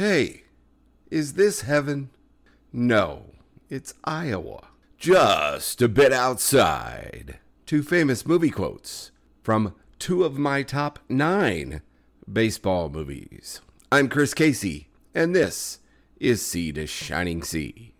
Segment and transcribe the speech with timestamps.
[0.00, 0.44] Hey,
[1.10, 2.08] is this heaven?
[2.72, 3.34] No,
[3.68, 4.68] it's Iowa.
[4.96, 7.38] Just a bit outside.
[7.66, 9.10] Two famous movie quotes
[9.42, 11.82] from two of my top nine
[12.26, 13.60] baseball movies.
[13.92, 15.80] I'm Chris Casey, and this
[16.18, 17.92] is Sea to Shining Sea.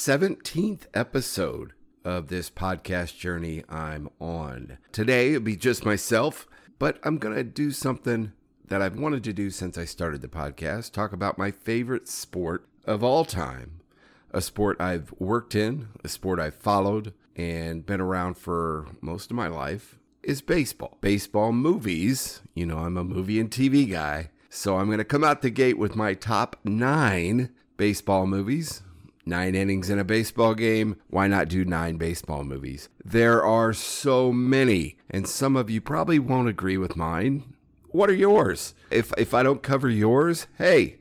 [0.00, 1.74] 17th episode
[2.06, 4.78] of this podcast journey I'm on.
[4.92, 6.46] Today it'll be just myself,
[6.78, 8.32] but I'm going to do something
[8.68, 12.66] that I've wanted to do since I started the podcast talk about my favorite sport
[12.86, 13.82] of all time,
[14.30, 19.36] a sport I've worked in, a sport I've followed and been around for most of
[19.36, 20.96] my life is baseball.
[21.02, 24.30] Baseball movies, you know, I'm a movie and TV guy.
[24.48, 28.80] So I'm going to come out the gate with my top nine baseball movies.
[29.26, 30.96] Nine innings in a baseball game.
[31.08, 32.88] Why not do nine baseball movies?
[33.04, 37.54] There are so many, and some of you probably won't agree with mine.
[37.88, 38.74] What are yours?
[38.90, 40.98] If if I don't cover yours, hey,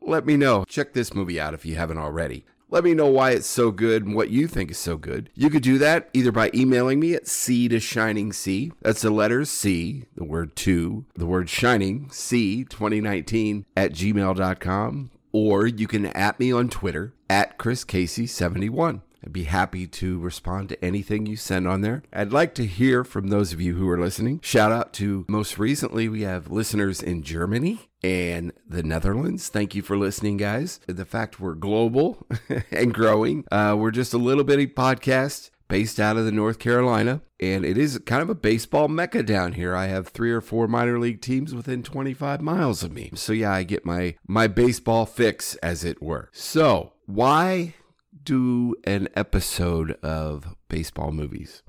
[0.00, 0.64] let me know.
[0.68, 2.44] Check this movie out if you haven't already.
[2.70, 5.30] Let me know why it's so good and what you think is so good.
[5.34, 8.72] You could do that either by emailing me at C to Shining C.
[8.82, 15.10] That's the letters C, the word two, the word shining, C 2019 at gmail.com.
[15.34, 19.02] Or you can at me on Twitter at Chris Casey71.
[19.24, 22.04] I'd be happy to respond to anything you send on there.
[22.12, 24.38] I'd like to hear from those of you who are listening.
[24.44, 29.48] Shout out to most recently, we have listeners in Germany and the Netherlands.
[29.48, 30.78] Thank you for listening, guys.
[30.86, 32.24] The fact we're global
[32.70, 37.22] and growing, uh, we're just a little bitty podcast based out of the North Carolina,
[37.40, 39.74] and it is kind of a baseball mecca down here.
[39.74, 43.10] I have three or four minor league teams within 25 miles of me.
[43.14, 46.30] So yeah, I get my my baseball fix as it were.
[46.32, 47.74] So, why
[48.22, 51.62] do an episode of baseball movies?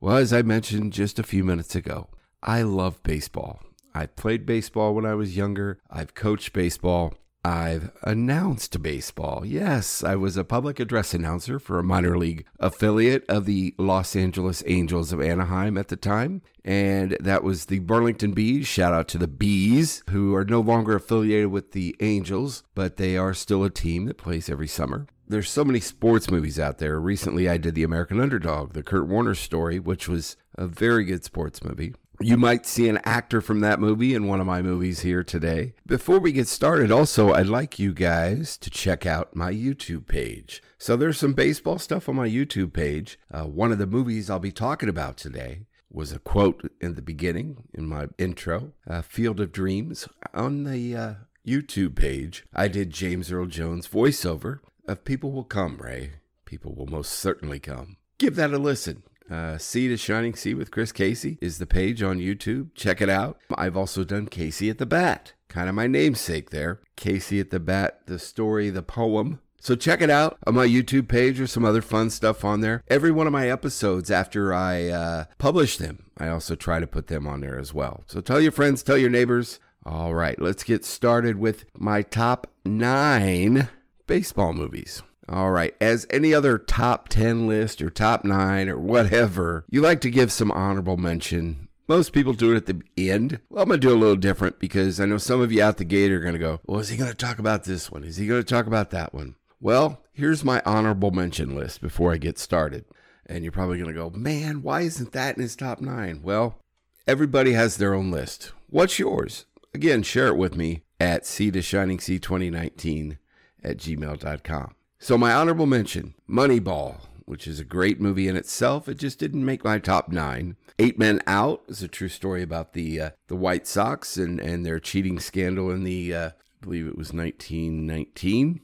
[0.00, 2.08] Well, as I mentioned just a few minutes ago,
[2.42, 3.60] I love baseball.
[3.94, 5.80] I played baseball when I was younger.
[5.90, 7.14] I've coached baseball.
[7.44, 9.44] I've announced baseball.
[9.44, 14.16] Yes, I was a public address announcer for a minor league affiliate of the Los
[14.16, 16.42] Angeles Angels of Anaheim at the time.
[16.64, 18.66] And that was the Burlington Bees.
[18.66, 23.16] Shout out to the Bees, who are no longer affiliated with the Angels, but they
[23.16, 25.06] are still a team that plays every summer.
[25.26, 26.98] There's so many sports movies out there.
[26.98, 31.22] Recently, I did The American Underdog, the Kurt Warner story, which was a very good
[31.22, 31.94] sports movie.
[32.20, 35.74] You might see an actor from that movie in one of my movies here today.
[35.86, 40.60] Before we get started, also, I'd like you guys to check out my YouTube page.
[40.78, 43.20] So there's some baseball stuff on my YouTube page.
[43.30, 47.02] Uh, one of the movies I'll be talking about today was a quote in the
[47.02, 50.08] beginning in my intro, uh, Field of Dreams.
[50.34, 51.14] On the uh,
[51.46, 54.58] YouTube page, I did James Earl Jones voiceover
[54.88, 56.14] of People Will Come, Ray.
[56.44, 57.96] People will most certainly come.
[58.18, 59.04] Give that a listen.
[59.30, 62.74] Uh, Sea to Shining Sea with Chris Casey is the page on YouTube.
[62.74, 63.38] Check it out.
[63.54, 66.80] I've also done Casey at the Bat, kind of my namesake there.
[66.96, 69.40] Casey at the Bat, the story, the poem.
[69.60, 71.38] So check it out on my YouTube page.
[71.38, 72.84] There's some other fun stuff on there.
[72.88, 77.08] Every one of my episodes after I uh, publish them, I also try to put
[77.08, 78.04] them on there as well.
[78.06, 79.58] So tell your friends, tell your neighbors.
[79.84, 83.68] All right, let's get started with my top nine
[84.06, 85.02] baseball movies.
[85.28, 85.74] All right.
[85.80, 90.32] As any other top 10 list or top nine or whatever, you like to give
[90.32, 91.68] some honorable mention.
[91.86, 93.40] Most people do it at the end.
[93.50, 95.78] Well, I'm going to do a little different because I know some of you out
[95.78, 98.04] the gate are going to go, well, is he going to talk about this one?
[98.04, 99.36] Is he going to talk about that one?
[99.60, 102.84] Well, here's my honorable mention list before I get started.
[103.26, 106.20] And you're probably going to go, man, why isn't that in his top nine?
[106.22, 106.58] Well,
[107.06, 108.52] everybody has their own list.
[108.68, 109.46] What's yours?
[109.74, 113.18] Again, share it with me at Sea to Shining Sea 2019
[113.62, 114.74] at gmail.com.
[115.00, 118.88] So, my honorable mention Moneyball, which is a great movie in itself.
[118.88, 120.56] It just didn't make my top nine.
[120.76, 124.66] Eight Men Out is a true story about the uh, the White Sox and, and
[124.66, 128.60] their cheating scandal in the, uh, I believe it was 1919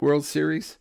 [0.00, 0.78] World Series.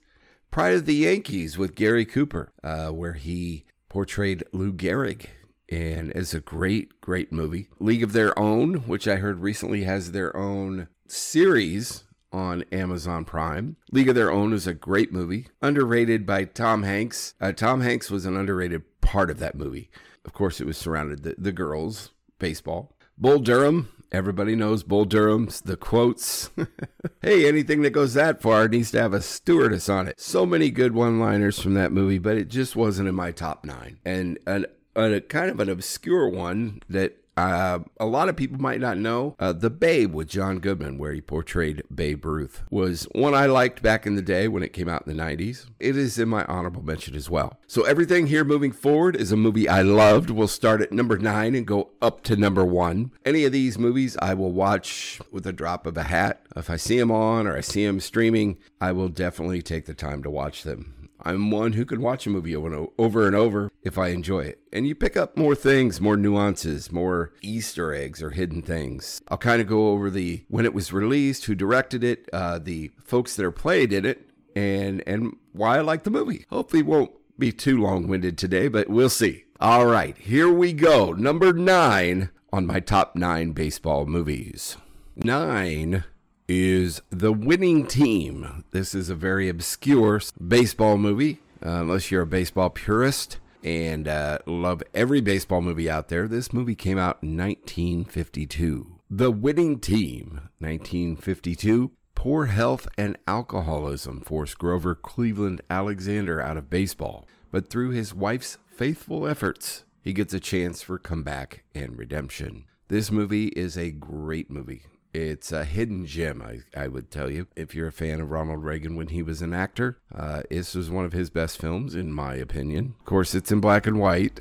[0.50, 5.28] Pride of the Yankees with Gary Cooper, uh, where he portrayed Lou Gehrig.
[5.69, 7.68] And it's a great, great movie.
[7.80, 12.06] League of Their Own, which I heard recently has their own series
[12.36, 13.78] on Amazon Prime.
[13.92, 17.34] League of Their Own is a great movie, underrated by Tom Hanks.
[17.40, 19.90] Uh, Tom Hanks was an underrated part of that movie.
[20.26, 22.92] Of course, it was surrounded the, the girls, baseball.
[23.18, 26.50] Bull Durham, everybody knows Bull Durham's the quotes.
[27.22, 30.20] hey, anything that goes that far needs to have a stewardess on it.
[30.20, 34.00] So many good one-liners from that movie, but it just wasn't in my top nine.
[34.04, 34.66] And an,
[34.98, 39.36] a kind of an obscure one that uh, a lot of people might not know
[39.40, 43.82] uh, The Babe with John Goodman, where he portrayed Babe Ruth, was one I liked
[43.82, 45.68] back in the day when it came out in the 90s.
[45.80, 47.60] It is in my honorable mention as well.
[47.68, 50.30] So, everything here moving forward is a movie I loved.
[50.30, 53.12] We'll start at number nine and go up to number one.
[53.26, 56.42] Any of these movies I will watch with a drop of a hat.
[56.56, 59.94] If I see them on or I see them streaming, I will definitely take the
[59.94, 61.05] time to watch them.
[61.25, 64.60] I'm one who can watch a movie over and over if I enjoy it.
[64.72, 69.22] And you pick up more things, more nuances, more Easter eggs or hidden things.
[69.27, 72.92] I'll kind of go over the when it was released, who directed it, uh, the
[73.04, 76.45] folks that are played in it, and and why I like the movie.
[76.50, 79.45] Hopefully, won't be too long-winded today, but we'll see.
[79.60, 81.12] All right, here we go.
[81.12, 84.77] Number nine on my top nine baseball movies.
[85.16, 86.04] Nine
[86.47, 88.63] is The Winning Team.
[88.71, 94.39] This is a very obscure baseball movie, uh, unless you're a baseball purist and uh,
[94.45, 96.27] love every baseball movie out there.
[96.27, 99.00] This movie came out in 1952.
[99.09, 101.92] The Winning Team, 1952.
[102.13, 108.57] Poor health and alcoholism forced Grover Cleveland Alexander out of baseball, but through his wife's
[108.68, 112.65] faithful efforts, he gets a chance for comeback and redemption.
[112.88, 114.83] This movie is a great movie.
[115.15, 117.47] It's a hidden gem, I, I would tell you.
[117.56, 120.89] If you're a fan of Ronald Reagan when he was an actor, uh, this was
[120.89, 122.95] one of his best films, in my opinion.
[123.00, 124.38] Of course, it's in black and white.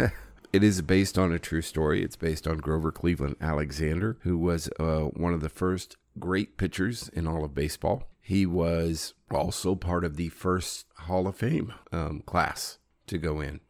[0.52, 2.02] it is based on a true story.
[2.04, 7.08] It's based on Grover Cleveland Alexander, who was uh, one of the first great pitchers
[7.08, 8.10] in all of baseball.
[8.20, 12.76] He was also part of the first Hall of Fame um, class
[13.06, 13.60] to go in.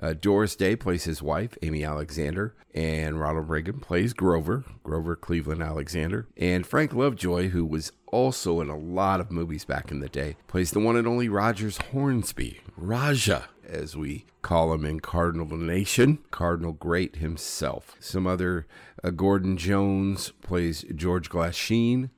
[0.00, 5.62] Uh, Doris Day plays his wife, Amy Alexander, and Ronald Reagan plays Grover, Grover Cleveland
[5.62, 6.26] Alexander.
[6.36, 10.36] And Frank Lovejoy, who was also in a lot of movies back in the day,
[10.48, 16.18] plays the one and only Rogers Hornsby, Rajah, as we call him in Cardinal Nation,
[16.30, 17.94] Cardinal Great himself.
[18.00, 18.66] Some other,
[19.02, 22.10] uh, Gordon Jones plays George Glasheen,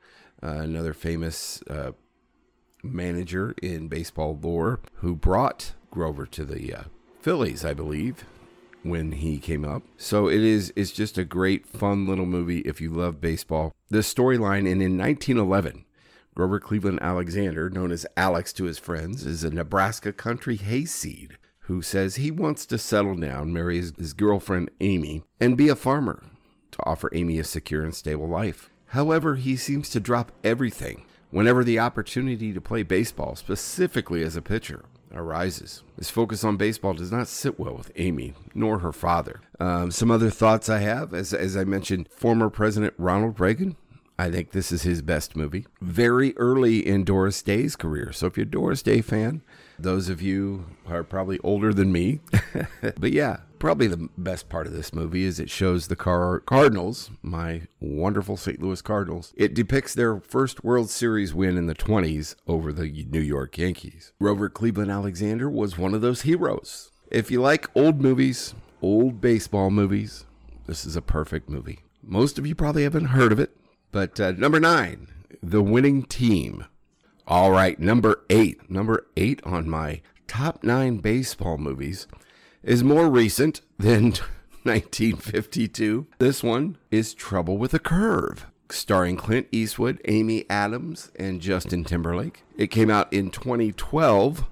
[0.43, 1.93] uh, another famous uh,
[2.83, 6.83] manager in baseball lore who brought Grover to the uh,
[7.27, 8.25] Phillies, I believe,
[8.85, 9.83] when he came up.
[9.97, 13.73] So it is it's just a great fun little movie if you love baseball.
[13.89, 15.85] The storyline and in 1911,
[16.37, 21.83] Grover Cleveland Alexander, known as Alex to his friends, is a Nebraska country hayseed who
[21.83, 26.23] says he wants to settle down, marry his, his girlfriend Amy, and be a farmer
[26.71, 28.71] to offer Amy a secure and stable life.
[28.91, 34.43] However, he seems to drop everything whenever the opportunity to play baseball, specifically as a
[34.43, 34.85] pitcher,
[35.19, 35.83] arises.
[35.97, 39.41] His focus on baseball does not sit well with Amy nor her father.
[39.59, 43.77] Um, some other thoughts I have, as, as I mentioned, former President Ronald Reagan.
[44.19, 45.67] I think this is his best movie.
[45.83, 48.13] Very early in Doris Day's career.
[48.13, 49.43] So if you're a Doris Day fan,
[49.79, 52.21] those of you are probably older than me.
[52.99, 57.11] but yeah, probably the best part of this movie is it shows the Car- Cardinals,
[57.23, 58.61] my wonderful St.
[58.61, 59.33] Louis Cardinals.
[59.37, 64.13] It depicts their first World Series win in the 20s over the New York Yankees.
[64.21, 66.91] Grover Cleveland Alexander was one of those heroes.
[67.11, 70.25] If you like old movies, old baseball movies,
[70.67, 71.81] this is a perfect movie.
[72.03, 73.57] Most of you probably haven't heard of it,
[73.93, 75.09] but uh, number nine,
[75.43, 76.65] The Winning Team.
[77.27, 78.71] All right, number eight.
[78.71, 82.07] Number eight on my top nine baseball movies
[82.67, 84.03] is more recent than
[84.65, 86.09] 1952.
[86.19, 92.43] This one is Trouble with a Curve, starring Clint Eastwood, Amy Adams, and Justin Timberlake.
[92.57, 94.45] It came out in 2012.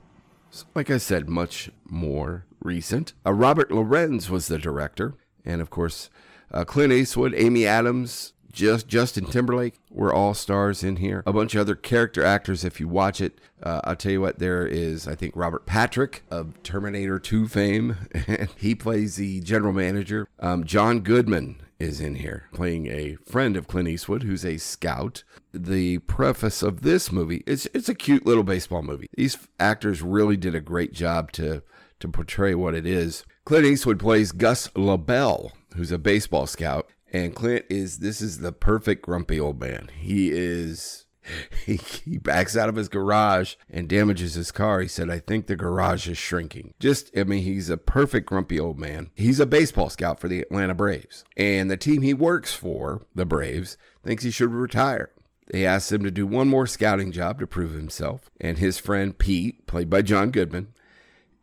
[0.50, 3.14] So like I said, much more recent.
[3.26, 5.14] Uh, Robert Lorenz was the director.
[5.44, 6.08] And of course,
[6.52, 9.74] uh, Clint Eastwood, Amy Adams, just Justin Timberlake.
[9.90, 11.22] We're all stars in here.
[11.26, 12.64] A bunch of other character actors.
[12.64, 14.38] If you watch it, uh, I'll tell you what.
[14.38, 17.96] There is, I think, Robert Patrick of Terminator 2 fame.
[18.56, 20.28] he plays the general manager.
[20.38, 25.24] Um, John Goodman is in here playing a friend of Clint Eastwood who's a scout.
[25.52, 29.08] The preface of this movie it's it's a cute little baseball movie.
[29.16, 31.62] These actors really did a great job to
[32.00, 33.24] to portray what it is.
[33.44, 38.52] Clint Eastwood plays Gus Lobel, who's a baseball scout, and Clint is this is the
[38.52, 39.88] perfect grumpy old man.
[39.96, 41.06] He is
[41.64, 44.80] he, he backs out of his garage and damages his car.
[44.80, 46.74] He said, I think the garage is shrinking.
[46.78, 49.10] Just, I mean, he's a perfect grumpy old man.
[49.14, 51.24] He's a baseball scout for the Atlanta Braves.
[51.36, 55.10] And the team he works for, the Braves, thinks he should retire.
[55.46, 59.16] They asked him to do one more scouting job to prove himself, and his friend
[59.16, 60.74] Pete, played by John Goodman,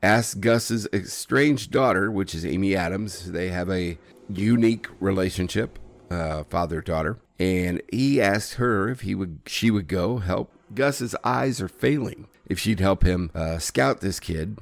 [0.01, 3.31] asked Gus's estranged daughter, which is Amy Adams.
[3.31, 3.99] They have a
[4.37, 10.17] unique relationship, uh, father daughter, and he asked her if he would she would go
[10.17, 10.51] help.
[10.73, 12.27] Gus's eyes are failing.
[12.45, 14.59] If she'd help him uh, scout this kid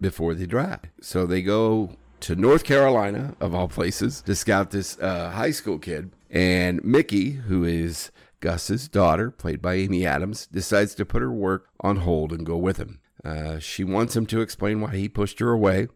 [0.00, 4.98] before they draft, so they go to North Carolina of all places to scout this
[4.98, 6.10] uh, high school kid.
[6.30, 8.10] And Mickey, who is
[8.40, 12.56] Gus's daughter, played by Amy Adams, decides to put her work on hold and go
[12.56, 13.00] with him.
[13.24, 15.88] Uh, she wants him to explain why he pushed her away,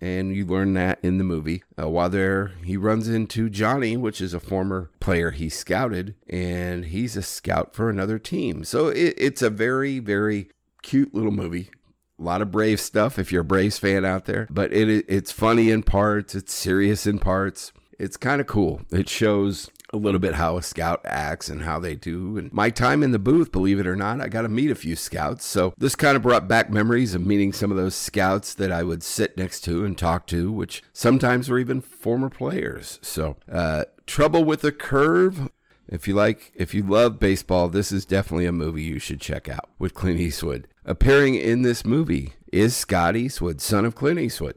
[0.00, 1.62] and you learn that in the movie.
[1.80, 6.86] Uh, while there, he runs into Johnny, which is a former player he scouted, and
[6.86, 8.64] he's a scout for another team.
[8.64, 10.50] So it, it's a very, very
[10.82, 11.70] cute little movie.
[12.18, 15.30] A lot of Brave stuff if you're a Braves fan out there, but it it's
[15.30, 17.72] funny in parts, it's serious in parts.
[17.96, 18.80] It's kind of cool.
[18.90, 22.36] It shows a little bit how a scout acts and how they do.
[22.36, 24.74] And my time in the booth, believe it or not, I got to meet a
[24.74, 25.44] few scouts.
[25.44, 28.82] So this kind of brought back memories of meeting some of those scouts that I
[28.82, 32.98] would sit next to and talk to, which sometimes were even former players.
[33.02, 35.50] So, uh, Trouble with the Curve.
[35.86, 39.48] If you like, if you love baseball, this is definitely a movie you should check
[39.48, 40.68] out with Clint Eastwood.
[40.84, 44.56] Appearing in this movie is Scott Eastwood, son of Clint Eastwood.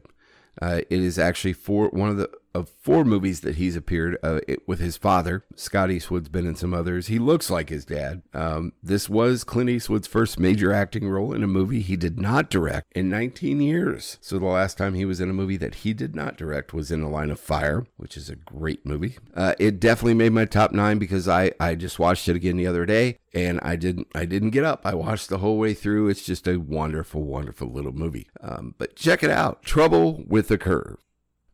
[0.60, 4.40] Uh, it is actually for one of the of four movies that he's appeared uh,
[4.46, 5.44] it, with his father.
[5.56, 7.06] Scott Eastwood's been in some others.
[7.06, 8.22] He looks like his dad.
[8.34, 12.50] Um, this was Clint Eastwood's first major acting role in a movie he did not
[12.50, 14.18] direct in 19 years.
[14.20, 16.90] So the last time he was in a movie that he did not direct was
[16.90, 19.18] in A Line of Fire, which is a great movie.
[19.34, 22.66] Uh, it definitely made my top nine because I, I just watched it again the
[22.66, 24.82] other day and I didn't I didn't get up.
[24.84, 26.08] I watched the whole way through.
[26.08, 28.28] It's just a wonderful, wonderful little movie.
[28.40, 30.98] Um, but check it out, Trouble with the Curve.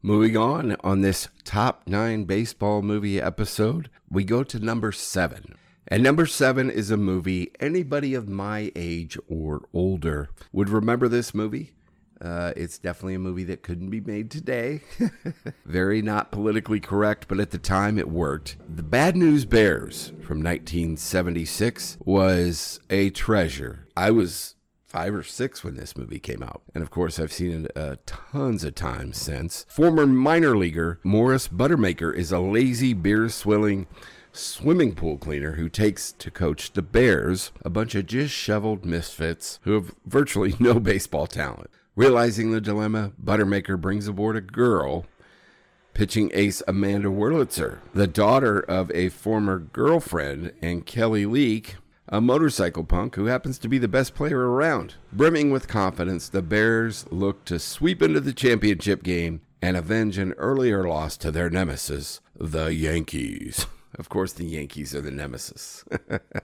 [0.02, 5.56] Moving on on this top nine baseball movie episode, we go to number seven.
[5.88, 11.34] And number seven is a movie anybody of my age or older would remember this
[11.34, 11.72] movie.
[12.20, 14.82] Uh, it's definitely a movie that couldn't be made today.
[15.66, 18.56] Very not politically correct, but at the time it worked.
[18.72, 23.88] The Bad News Bears from 1976 was a treasure.
[23.96, 24.54] I was
[24.88, 26.62] five or six when this movie came out.
[26.74, 29.66] And of course, I've seen it uh, tons of times since.
[29.68, 33.86] Former minor leaguer Morris Buttermaker is a lazy, beer swilling
[34.32, 39.72] swimming pool cleaner who takes to coach the Bears, a bunch of disheveled misfits who
[39.72, 41.70] have virtually no baseball talent.
[41.96, 45.06] Realizing the dilemma, Buttermaker brings aboard a girl
[45.94, 51.74] pitching ace Amanda Wurlitzer, the daughter of a former girlfriend, and Kelly Leak,
[52.08, 54.94] a motorcycle punk who happens to be the best player around.
[55.12, 60.32] Brimming with confidence, the Bears look to sweep into the championship game and avenge an
[60.34, 63.66] earlier loss to their nemesis, the Yankees.
[63.98, 65.82] Of course, the Yankees are the nemesis.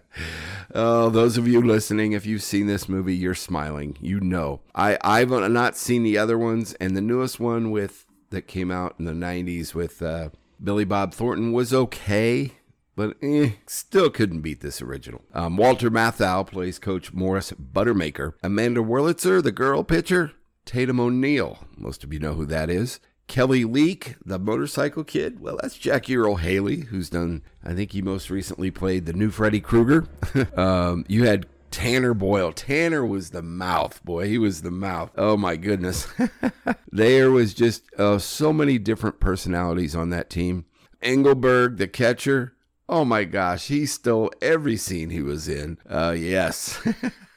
[0.75, 3.97] oh, those of you listening, if you've seen this movie, you're smiling.
[4.01, 4.63] You know.
[4.75, 8.97] I, I've not seen the other ones, and the newest one with that came out
[8.99, 10.31] in the 90s with uh,
[10.61, 12.55] Billy Bob Thornton was okay
[12.97, 15.23] but eh, still couldn't beat this original.
[15.33, 18.35] Um, Walter Matthau plays Coach Morris Buttermaker.
[18.43, 20.33] Amanda Wurlitzer, the girl pitcher.
[20.65, 23.01] Tatum O'Neal, most of you know who that is.
[23.27, 25.41] Kelly Leak, the motorcycle kid.
[25.41, 29.31] Well, that's Jackie Earle Haley, who's done, I think he most recently played the new
[29.31, 30.07] Freddy Krueger.
[30.57, 32.53] um, you had Tanner Boyle.
[32.53, 34.29] Tanner was the mouth, boy.
[34.29, 35.11] He was the mouth.
[35.17, 36.07] Oh my goodness.
[36.93, 40.67] there was just uh, so many different personalities on that team.
[41.03, 42.54] Engelberg, the catcher,
[42.89, 45.79] Oh my gosh, he stole every scene he was in.
[45.89, 46.81] Uh, yes.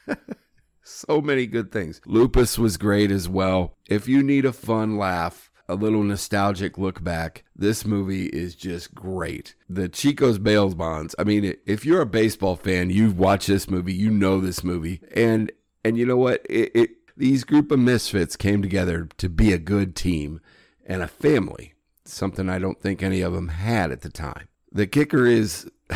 [0.82, 2.00] so many good things.
[2.04, 3.76] Lupus was great as well.
[3.88, 8.94] If you need a fun laugh, a little nostalgic look back, this movie is just
[8.94, 9.54] great.
[9.68, 11.14] The Chico's Bail Bonds.
[11.18, 15.00] I mean, if you're a baseball fan, you've watched this movie, you know this movie,
[15.14, 15.50] and
[15.84, 16.44] and you know what?
[16.48, 20.40] It, it these group of misfits came together to be a good team
[20.86, 21.74] and a family.
[22.04, 24.48] Something I don't think any of them had at the time.
[24.72, 25.70] The kicker is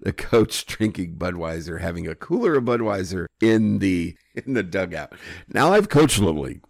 [0.00, 5.12] the coach drinking Budweiser, having a cooler of Budweiser in the in the dugout.
[5.48, 6.64] Now I've coached little league,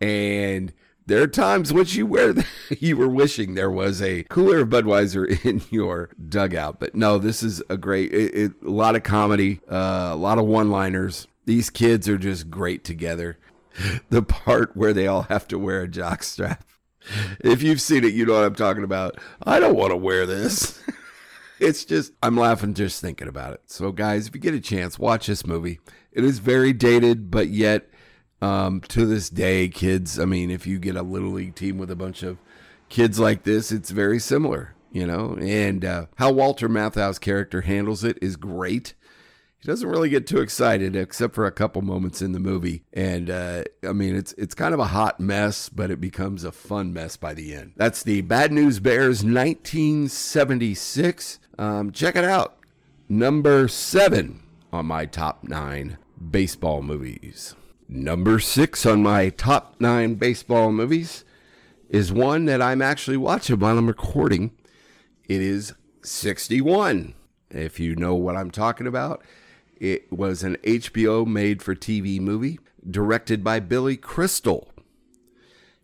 [0.00, 0.72] and
[1.06, 2.34] there are times which you where
[2.78, 6.78] you were wishing there was a cooler of Budweiser in your dugout.
[6.78, 10.38] But no, this is a great, it, it, a lot of comedy, uh, a lot
[10.38, 11.26] of one-liners.
[11.46, 13.38] These kids are just great together.
[14.10, 16.64] The part where they all have to wear a jock strap
[17.40, 19.18] if you've seen it, you know what I'm talking about.
[19.44, 20.80] I don't want to wear this.
[21.60, 23.62] it's just, I'm laughing just thinking about it.
[23.66, 25.80] So, guys, if you get a chance, watch this movie.
[26.12, 27.88] It is very dated, but yet,
[28.40, 31.90] um, to this day, kids, I mean, if you get a little league team with
[31.90, 32.38] a bunch of
[32.88, 34.74] kids like this, it's very similar.
[34.90, 38.94] you know, and uh, how Walter Matthau's character handles it is great.
[39.60, 43.28] He doesn't really get too excited except for a couple moments in the movie, and
[43.28, 46.92] uh, I mean it's it's kind of a hot mess, but it becomes a fun
[46.92, 47.72] mess by the end.
[47.76, 51.40] That's the Bad News Bears 1976.
[51.58, 52.58] Um, check it out,
[53.08, 55.98] number seven on my top nine
[56.30, 57.56] baseball movies.
[57.88, 61.24] Number six on my top nine baseball movies
[61.88, 64.50] is one that I'm actually watching while I'm recording.
[65.24, 65.72] It is
[66.02, 67.14] 61.
[67.50, 69.22] If you know what I'm talking about,
[69.80, 72.58] it was an HBO made for TV movie
[72.88, 74.72] directed by Billy Crystal.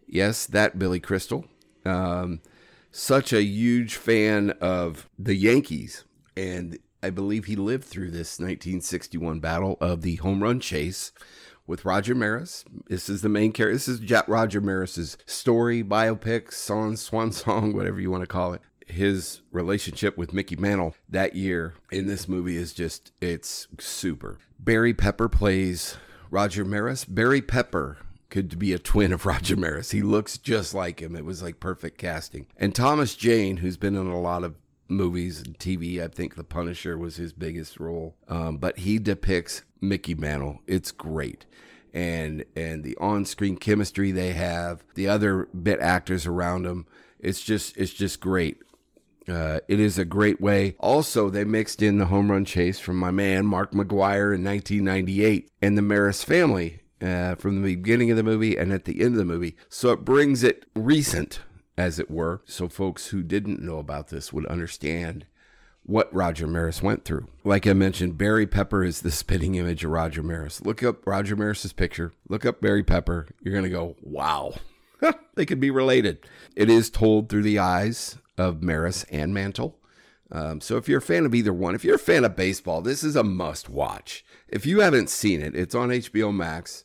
[0.07, 1.47] Yes, that Billy Crystal.
[1.85, 2.41] Um,
[2.91, 6.05] such a huge fan of the Yankees.
[6.37, 11.13] And I believe he lived through this 1961 battle of the home run chase
[11.67, 12.65] with Roger Maris.
[12.89, 13.75] This is the main character.
[13.75, 18.63] This is Roger Maris's story, biopic, song, swan song, whatever you want to call it.
[18.87, 24.39] His relationship with Mickey Mantle that year in this movie is just, it's super.
[24.59, 25.97] Barry Pepper plays
[26.31, 27.05] Roger Maris.
[27.05, 27.99] Barry Pepper
[28.31, 29.93] could be a twin of Roger Maris.
[29.93, 31.15] He looks just like him.
[31.17, 32.47] It was like perfect casting.
[32.57, 34.55] And Thomas Jane, who's been in a lot of
[34.89, 36.03] movies and TV.
[36.03, 40.61] I think The Punisher was his biggest role, um, but he depicts Mickey Mantle.
[40.67, 41.47] It's great,
[41.93, 46.87] and and the on-screen chemistry they have, the other bit actors around him.
[47.19, 48.63] It's just it's just great.
[49.29, 50.77] Uh, it is a great way.
[50.79, 55.51] Also, they mixed in the home run chase from my man Mark McGwire in 1998
[55.63, 59.13] and the Maris family uh, from the beginning of the movie and at the end
[59.13, 59.57] of the movie.
[59.69, 61.41] So it brings it recent
[61.77, 65.27] as it were, so folks who didn't know about this would understand
[65.83, 67.27] what Roger Maris went through.
[67.43, 70.63] Like I mentioned, Barry Pepper is the spitting image of Roger Maris.
[70.63, 73.27] Look up Roger Maris's picture, look up Barry Pepper.
[73.43, 74.55] You're going to go, wow,
[75.35, 76.27] they could be related.
[76.57, 79.79] It is told through the eyes of Maris and Mantle.
[80.33, 82.81] Um, so if you're a fan of either one, if you're a fan of baseball,
[82.83, 84.25] this is a must watch.
[84.49, 86.85] If you haven't seen it, it's on HBO Max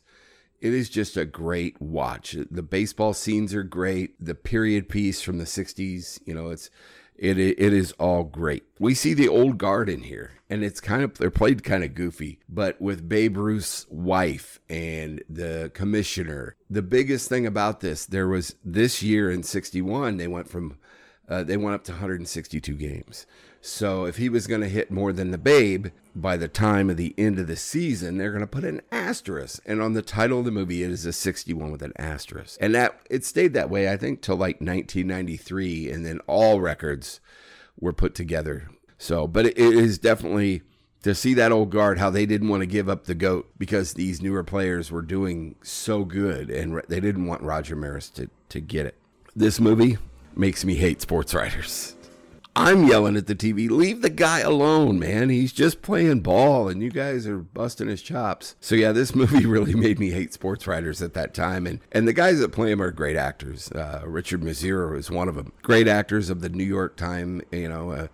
[0.60, 2.36] it is just a great watch.
[2.50, 4.22] The baseball scenes are great.
[4.24, 6.70] The period piece from the 60s, you know, it's
[7.16, 8.64] it it is all great.
[8.78, 11.94] We see the old guard in here, and it's kind of they're played kind of
[11.94, 16.56] goofy, but with Babe Ruth's wife and the commissioner.
[16.70, 20.78] The biggest thing about this, there was this year in '61, they went from
[21.30, 23.24] uh, they went up to 162 games.
[23.60, 26.96] So if he was going to hit more than the Babe by the time of
[26.96, 29.62] the end of the season, they're going to put an asterisk.
[29.64, 32.58] And on the title of the movie, it is a 61 with an asterisk.
[32.60, 37.20] And that it stayed that way, I think, till like 1993, and then all records
[37.78, 38.68] were put together.
[38.98, 40.62] So, but it is definitely
[41.02, 43.94] to see that old guard how they didn't want to give up the goat because
[43.94, 48.60] these newer players were doing so good and they didn't want Roger Maris to to
[48.60, 48.96] get it.
[49.34, 49.96] This movie
[50.36, 51.96] makes me hate sports writers.
[52.56, 55.28] I'm yelling at the TV, leave the guy alone, man.
[55.28, 58.56] He's just playing ball and you guys are busting his chops.
[58.60, 61.66] So yeah, this movie really made me hate sports writers at that time.
[61.66, 63.70] And, and the guys that play him are great actors.
[63.70, 65.52] Uh, Richard Masur is one of them.
[65.62, 67.92] Great actors of the New York Time, you know.
[67.92, 68.06] Uh,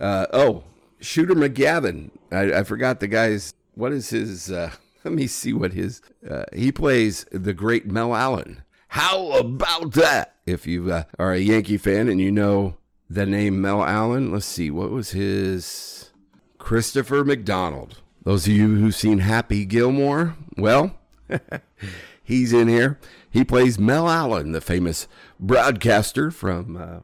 [0.00, 0.64] uh, oh,
[1.00, 2.10] Shooter McGavin.
[2.30, 4.70] I, I, forgot the guy's, what is his, uh,
[5.04, 8.62] let me see what his, uh, he plays the great Mel Allen.
[8.88, 10.31] How about that?
[10.44, 12.76] If you uh, are a Yankee fan and you know
[13.08, 14.32] the name Mel Allen.
[14.32, 16.10] Let's see, what was his?
[16.58, 18.00] Christopher McDonald.
[18.22, 20.94] Those of you who've seen Happy Gilmore, well,
[22.22, 23.00] he's in here.
[23.28, 25.08] He plays Mel Allen, the famous
[25.40, 27.00] broadcaster from uh,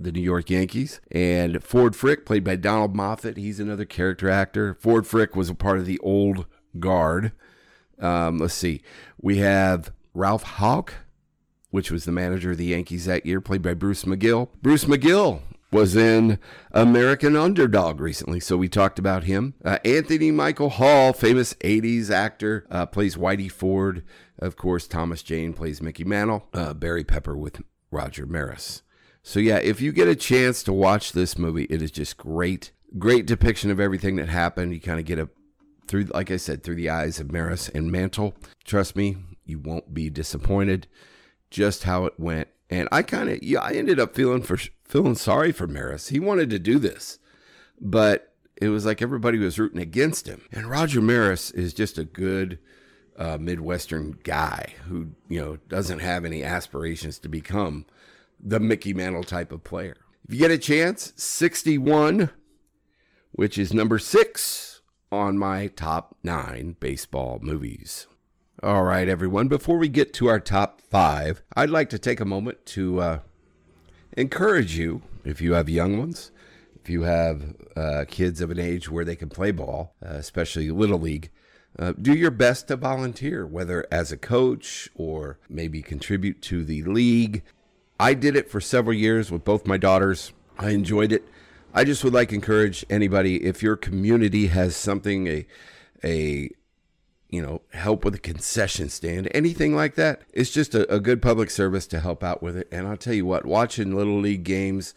[0.00, 1.00] the New York Yankees.
[1.10, 4.74] And Ford Frick, played by Donald Moffat, he's another character actor.
[4.74, 6.46] Ford Frick was a part of the old
[6.80, 7.32] guard.
[8.00, 8.80] Um, let's see.
[9.20, 10.94] We have Ralph Houk,
[11.74, 14.48] which was the manager of the Yankees that year, played by Bruce McGill.
[14.62, 15.40] Bruce McGill
[15.72, 16.38] was in
[16.70, 19.54] American Underdog recently, so we talked about him.
[19.64, 24.04] Uh, Anthony Michael Hall, famous 80s actor, uh, plays Whitey Ford.
[24.38, 26.46] Of course, Thomas Jane plays Mickey Mantle.
[26.54, 27.60] Uh, Barry Pepper with
[27.90, 28.82] Roger Maris.
[29.24, 32.70] So, yeah, if you get a chance to watch this movie, it is just great.
[33.00, 34.72] Great depiction of everything that happened.
[34.72, 35.28] You kind of get a
[35.88, 38.36] through, like I said, through the eyes of Maris and Mantle.
[38.62, 40.86] Trust me, you won't be disappointed
[41.54, 42.48] just how it went.
[42.68, 46.08] And I kind of, yeah, I ended up feeling for feeling sorry for Maris.
[46.08, 47.20] He wanted to do this,
[47.80, 50.42] but it was like everybody was rooting against him.
[50.50, 52.58] And Roger Maris is just a good
[53.16, 57.86] uh, Midwestern guy who, you know, doesn't have any aspirations to become
[58.40, 59.96] the Mickey Mantle type of player.
[60.26, 62.30] If you get a chance, 61,
[63.30, 64.80] which is number six
[65.12, 68.08] on my top nine baseball movies.
[68.64, 69.48] All right, everyone.
[69.48, 73.18] Before we get to our top five, I'd like to take a moment to uh,
[74.16, 76.32] encourage you If you have young ones,
[76.80, 80.70] if you have uh, kids of an age where they can play ball, uh, especially
[80.70, 81.28] little league,
[81.78, 86.84] uh, do your best to volunteer, whether as a coach or maybe contribute to the
[86.84, 87.42] league.
[88.00, 90.32] I did it for several years with both my daughters.
[90.58, 91.28] I enjoyed it.
[91.74, 95.46] I just would like to encourage anybody if your community has something a
[96.02, 96.48] a
[97.34, 101.20] you know help with a concession stand anything like that it's just a, a good
[101.20, 104.44] public service to help out with it and i'll tell you what watching little league
[104.44, 104.94] games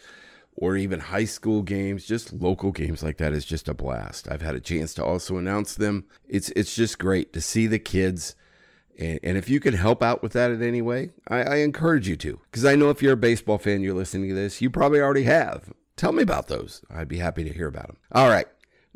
[0.58, 4.28] or even high school games, just local games like that is just a blast.
[4.30, 6.06] I've had a chance to also announce them.
[6.28, 8.36] It's it's just great to see the kids.
[8.98, 12.08] And, and if you can help out with that in any way, I, I encourage
[12.08, 12.42] you to.
[12.50, 15.24] Because I know if you're a baseball fan, you're listening to this, you probably already
[15.24, 15.72] have.
[15.96, 16.84] Tell me about those.
[16.90, 17.98] I'd be happy to hear about them.
[18.12, 18.48] All right.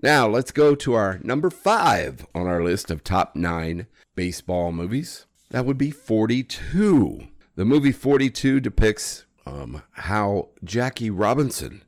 [0.03, 3.85] Now let's go to our number five on our list of top nine
[4.15, 5.27] baseball movies.
[5.51, 7.27] That would be 42.
[7.55, 11.83] The movie 42 depicts um, how Jackie Robinson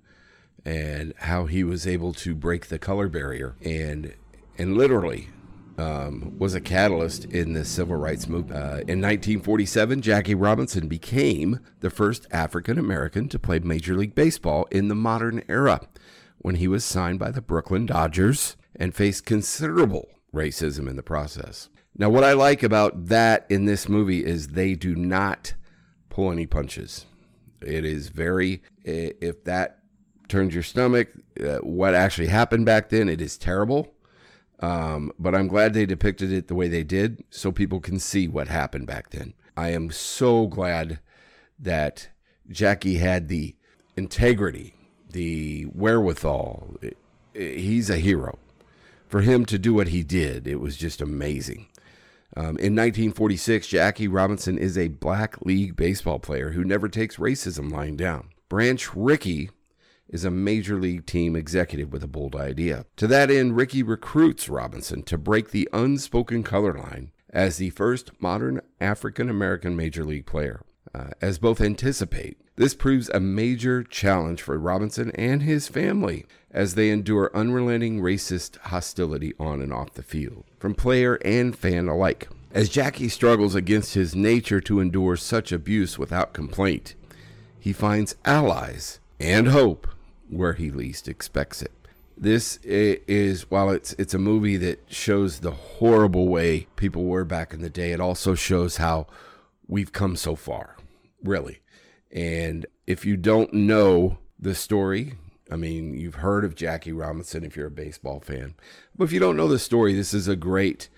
[0.64, 4.14] and how he was able to break the color barrier and
[4.60, 5.30] and literally
[5.80, 8.56] um, was a catalyst in the civil rights movement.
[8.56, 14.68] Uh, in 1947, Jackie Robinson became the first African American to play Major League Baseball
[14.70, 15.88] in the modern era
[16.44, 21.70] when he was signed by the Brooklyn Dodgers and faced considerable racism in the process.
[21.98, 25.56] Now, what I like about that in this movie is they do not
[26.10, 27.06] pull any punches.
[27.62, 29.80] It is very, if that
[30.28, 33.94] turns your stomach, uh, what actually happened back then, it is terrible.
[34.60, 38.28] Um, but I'm glad they depicted it the way they did so people can see
[38.28, 39.34] what happened back then.
[39.56, 41.00] I am so glad
[41.60, 42.10] that
[42.50, 43.56] Jackie had the
[43.96, 44.76] integrity,
[45.14, 46.78] the wherewithal.
[47.34, 48.38] He's a hero.
[49.08, 51.68] For him to do what he did, it was just amazing.
[52.36, 57.72] Um, in 1946, Jackie Robinson is a black league baseball player who never takes racism
[57.72, 58.30] lying down.
[58.50, 59.52] Branch Rickey
[60.10, 62.86] is a major league team executive with a bold idea.
[62.98, 68.12] To that end, Rickey recruits Robinson to break the unspoken color line as the first
[68.20, 70.64] modern African American major league player.
[70.96, 76.76] Uh, as both anticipate, this proves a major challenge for Robinson and his family as
[76.76, 82.30] they endure unrelenting racist hostility on and off the field, from player and fan alike.
[82.52, 86.94] As Jackie struggles against his nature to endure such abuse without complaint,
[87.60, 89.88] he finds allies and hope
[90.30, 91.72] where he least expects it.
[92.16, 97.54] This is while it's it's a movie that shows the horrible way people were back
[97.54, 97.92] in the day.
[97.92, 99.08] It also shows how
[99.68, 100.76] we've come so far,
[101.24, 101.60] really.
[102.12, 105.16] And if you don't know the story,
[105.52, 108.56] I mean, you've heard of Jackie Robinson if you're a baseball fan.
[108.96, 110.90] But if you don't know the story, this is a great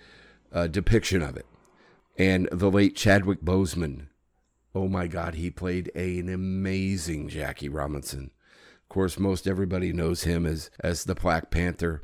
[0.52, 1.46] uh, depiction of it.
[2.18, 4.08] And the late Chadwick Boseman,
[4.74, 8.32] oh my God, he played a, an amazing Jackie Robinson.
[8.84, 12.04] Of course, most everybody knows him as, as the Black Panther.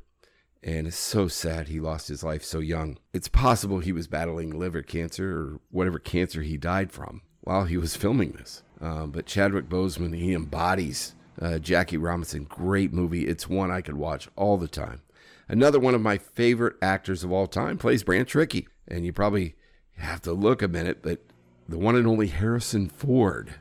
[0.63, 2.97] And it's so sad he lost his life so young.
[3.13, 7.77] It's possible he was battling liver cancer or whatever cancer he died from while he
[7.77, 8.63] was filming this.
[8.79, 13.27] Um, but Chadwick Boseman, he embodies uh, Jackie Robinson, great movie.
[13.27, 15.01] It's one I could watch all the time.
[15.47, 18.67] Another one of my favorite actors of all time plays Branch Rickey.
[18.87, 19.55] And you probably
[19.97, 21.19] have to look a minute, but
[21.67, 23.55] the one and only Harrison Ford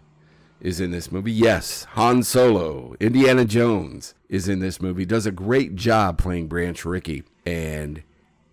[0.60, 1.32] is in this movie.
[1.32, 5.04] Yes, Han Solo, Indiana Jones is in this movie.
[5.04, 7.24] Does a great job playing Branch Rickey.
[7.46, 8.02] And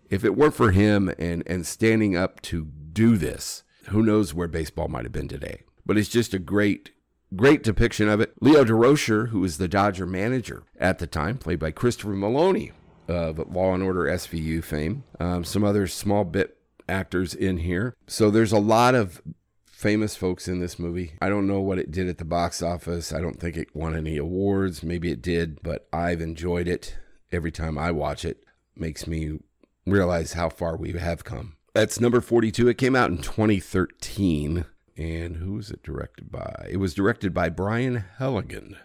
[0.09, 4.47] if it weren't for him and, and standing up to do this, who knows where
[4.47, 5.61] baseball might have been today.
[5.85, 6.91] But it's just a great,
[7.35, 8.33] Great depiction of it.
[8.39, 12.71] Leo Durocher, who was the Dodger manager at the time, played by Christopher Meloni
[13.09, 15.03] of Law and Order SVU fame.
[15.19, 17.93] Um, some other small bit actors in here.
[18.07, 19.21] So there's a lot of
[19.65, 21.15] famous folks in this movie.
[21.21, 23.11] I don't know what it did at the box office.
[23.11, 24.81] I don't think it won any awards.
[24.81, 26.97] Maybe it did, but I've enjoyed it
[27.29, 28.41] every time I watch it.
[28.73, 29.39] Makes me
[29.85, 31.56] realize how far we have come.
[31.77, 32.69] That's number 42.
[32.69, 34.65] It came out in 2013.
[34.97, 36.67] And who was it directed by?
[36.67, 38.77] It was directed by Brian Helgeland.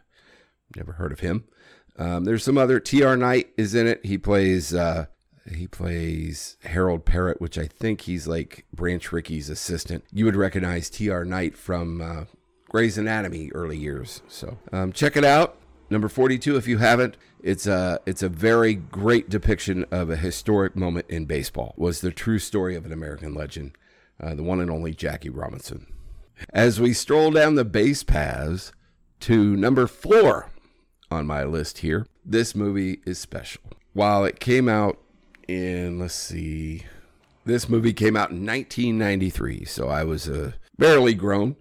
[0.76, 1.44] Never heard of him.
[1.96, 2.78] Um, there's some other.
[2.81, 3.16] T.R.
[3.16, 4.05] Knight is in it.
[4.05, 5.07] He plays uh,
[5.50, 10.05] he plays Harold Parrott, which I think he's like Branch Rickey's assistant.
[10.12, 11.24] You would recognize T.R.
[11.24, 12.24] Knight from uh,
[12.68, 14.20] Grey's Anatomy early years.
[14.28, 15.57] So um, check it out.
[15.88, 20.76] Number 42, if you haven't, it's a it's a very great depiction of a historic
[20.76, 21.74] moment in baseball.
[21.76, 23.76] Was the true story of an American legend,
[24.20, 25.87] uh, the one and only Jackie Robinson.
[26.50, 28.72] As we stroll down the base paths
[29.20, 30.50] to number four
[31.11, 33.62] on my list here, this movie is special.
[33.92, 34.98] While it came out
[35.46, 36.85] in, let's see,
[37.44, 41.55] this movie came out in 1993, so I was a barely grown.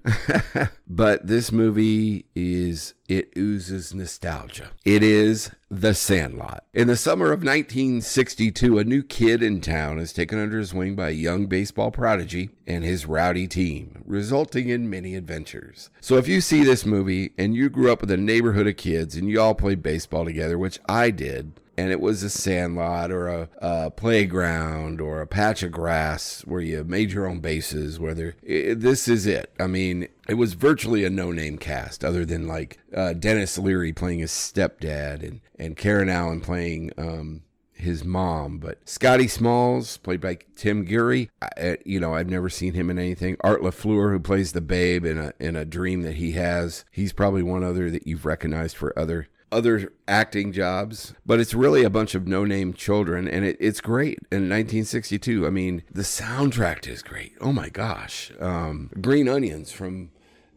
[0.88, 4.72] but this movie is, it oozes nostalgia.
[4.84, 6.66] It is The Sandlot.
[6.74, 10.96] In the summer of 1962, a new kid in town is taken under his wing
[10.96, 15.92] by a young baseball prodigy and his rowdy team, resulting in many adventures.
[16.00, 19.16] So if you see this movie and you grew up with a neighborhood of kids
[19.16, 23.28] and you all played baseball together, which I did, and it was a sandlot or
[23.28, 28.00] a, a, playground or a patch of grass where you made your own bases.
[28.00, 29.52] Whether this is it.
[29.60, 34.20] I mean, it was virtually a no-name cast, other than like uh, Denis Leary playing
[34.20, 36.92] his stepdad and and Karen Allen playing.
[36.98, 37.44] Um,
[37.82, 42.76] his mom, but Scotty Smalls, played by Tim Guiry, I, you know, I've never seen
[42.76, 43.38] him in anything.
[43.42, 47.12] Art LaFleur, who plays the babe in a in a dream that he has, he's
[47.12, 51.90] probably one other that you've recognized for other other acting jobs, but it's really a
[51.90, 54.20] bunch of no name children, and it, it's great.
[54.32, 57.34] In 1962, I mean, the soundtrack is great.
[57.42, 60.12] Oh my gosh, um, Green Onions from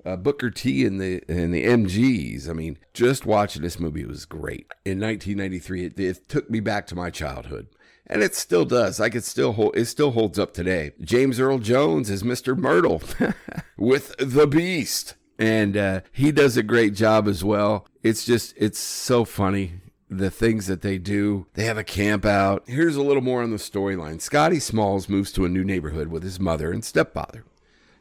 [0.04, 2.48] uh, Booker T and the and the MGs.
[2.48, 4.66] I mean, just watching this movie was great.
[4.84, 7.68] In 1993, it, it took me back to my childhood
[8.06, 9.00] and it still does.
[9.00, 10.92] Like it still hold, it still holds up today.
[11.00, 12.56] James Earl Jones is Mr.
[12.58, 13.02] Mertle
[13.76, 17.86] with the Beast and uh, he does a great job as well.
[18.02, 21.46] It's just it's so funny the things that they do.
[21.54, 22.64] They have a camp out.
[22.66, 24.20] Here's a little more on the storyline.
[24.20, 27.44] Scotty Smalls moves to a new neighborhood with his mother and stepfather,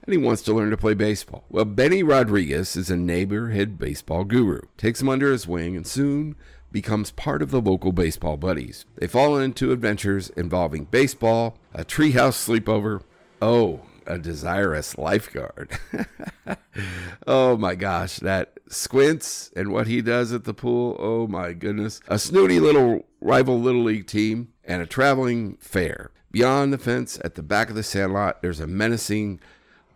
[0.04, 1.46] and he wants to learn to play baseball.
[1.50, 6.36] Well, Benny Rodriguez is a neighborhood baseball guru, takes him under his wing, and soon
[6.72, 8.86] becomes part of the local baseball buddies.
[8.96, 13.04] They fall into adventures involving baseball, a treehouse sleepover.
[13.42, 15.78] Oh, a desirous lifeguard.
[17.28, 20.96] oh my gosh, that squints and what he does at the pool.
[21.00, 22.02] Oh my goodness.
[22.08, 26.12] A snooty little rival little league team and a traveling fair.
[26.32, 29.40] Beyond the fence at the back of the sandlot, there's a menacing,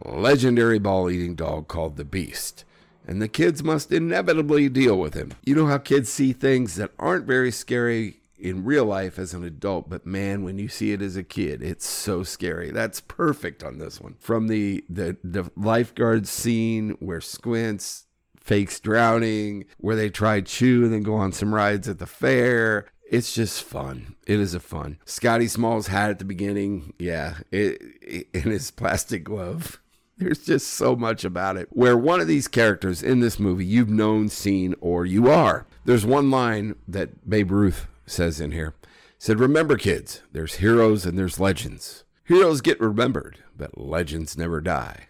[0.03, 2.63] legendary ball eating dog called the Beast.
[3.07, 5.31] And the kids must inevitably deal with him.
[5.45, 9.43] You know how kids see things that aren't very scary in real life as an
[9.43, 12.71] adult, but man, when you see it as a kid, it's so scary.
[12.71, 14.15] That's perfect on this one.
[14.19, 18.05] From the the the lifeguard scene where Squints
[18.39, 22.87] fakes drowning, where they try chew and then go on some rides at the fair.
[23.09, 24.15] It's just fun.
[24.25, 24.99] It is a fun.
[25.05, 29.79] Scotty Smalls hat at the beginning, yeah, it, it, in his plastic glove.
[30.17, 31.69] There's just so much about it.
[31.71, 35.67] Where one of these characters in this movie you've known, seen, or you are.
[35.85, 38.73] There's one line that Babe Ruth says in here.
[39.19, 42.03] Said, Remember, kids, there's heroes and there's legends.
[42.23, 45.07] Heroes get remembered, but legends never die.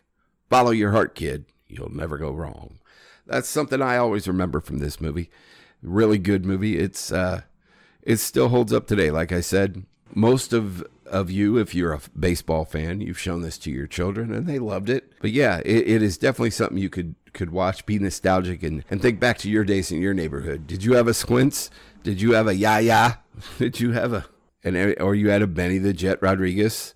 [0.49, 1.45] Follow your heart, kid.
[1.67, 2.79] You'll never go wrong.
[3.25, 5.29] That's something I always remember from this movie.
[5.81, 6.77] Really good movie.
[6.77, 7.41] It's uh
[8.01, 9.11] it still holds up today.
[9.11, 13.57] Like I said, most of of you, if you're a baseball fan, you've shown this
[13.59, 15.11] to your children and they loved it.
[15.21, 19.01] But yeah, it, it is definitely something you could could watch, be nostalgic, and, and
[19.01, 20.65] think back to your days in your neighborhood.
[20.65, 21.69] Did you have a Squints?
[22.03, 23.15] Did you have a Yeah-Yeah?
[23.59, 24.25] Did you have a
[24.63, 26.93] an or you had a Benny the Jet Rodriguez?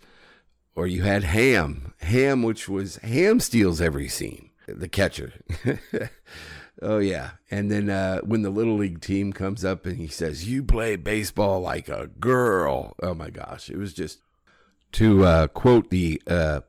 [0.74, 4.52] Or you had Ham, Ham, which was Ham steals every scene.
[4.68, 5.34] The catcher.
[6.82, 10.50] oh yeah, and then uh, when the little league team comes up and he says,
[10.50, 14.20] "You play baseball like a girl." Oh my gosh, it was just
[14.94, 16.62] to uh, quote the uh,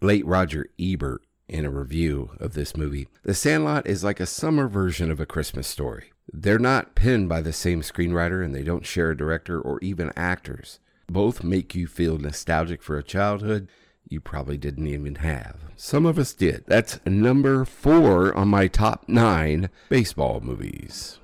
[0.00, 3.08] late Roger Ebert in a review of this movie.
[3.24, 6.12] The Sandlot is like a summer version of a Christmas story.
[6.32, 10.12] They're not penned by the same screenwriter and they don't share a director or even
[10.16, 10.78] actors.
[11.08, 13.68] Both make you feel nostalgic for a childhood
[14.12, 15.56] you probably didn't even have.
[15.74, 16.64] Some of us did.
[16.66, 21.18] That's number four on my top nine baseball movies.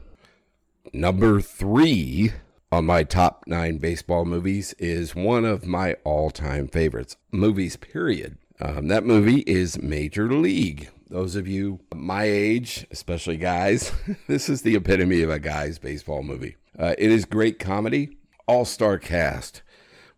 [0.92, 2.32] Number three
[2.72, 7.16] on my top nine baseball movies is one of my all time favorites.
[7.30, 8.38] Movies, period.
[8.60, 10.90] Um, that movie is Major League.
[11.08, 13.92] Those of you my age, especially guys,
[14.26, 16.56] this is the epitome of a guy's baseball movie.
[16.78, 19.62] Uh, it is great comedy, all star cast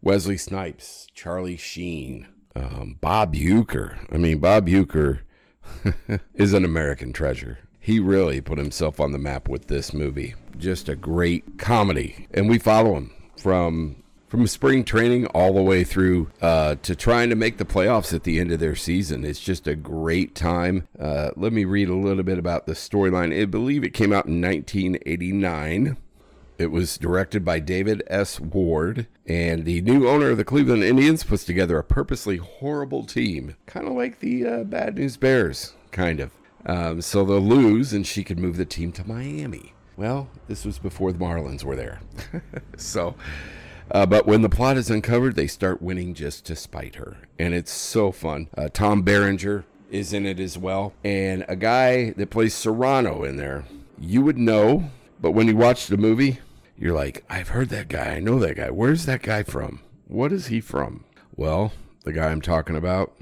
[0.03, 3.99] Wesley Snipes, Charlie Sheen, um, Bob Uecker.
[4.13, 5.21] I mean, Bob Uecker
[6.35, 7.59] is an American treasure.
[7.79, 10.35] He really put himself on the map with this movie.
[10.57, 12.29] Just a great comedy.
[12.33, 17.29] And we follow him from from spring training all the way through uh, to trying
[17.31, 19.25] to make the playoffs at the end of their season.
[19.25, 20.87] It's just a great time.
[20.97, 23.37] Uh, let me read a little bit about the storyline.
[23.37, 25.97] I believe it came out in 1989.
[26.61, 28.39] It was directed by David S.
[28.39, 33.57] Ward, and the new owner of the Cleveland Indians puts together a purposely horrible team,
[33.65, 36.33] kind of like the uh, Bad News Bears, kind of.
[36.67, 39.73] Um, so they'll lose, and she could move the team to Miami.
[39.97, 42.03] Well, this was before the Marlins were there.
[42.77, 43.15] so
[43.91, 47.17] uh, but when the plot is uncovered, they start winning just to spite her.
[47.39, 48.51] And it's so fun.
[48.55, 53.39] Uh, Tom Berenger is in it as well, and a guy that plays Cerrano in
[53.39, 53.65] there.
[53.99, 54.91] You would know,
[55.23, 56.39] but when you watch the movie,
[56.81, 58.15] you're like, I've heard that guy.
[58.15, 58.71] I know that guy.
[58.71, 59.83] Where's that guy from?
[60.09, 61.05] What is he from?
[61.37, 61.73] Well,
[62.05, 63.15] the guy I'm talking about,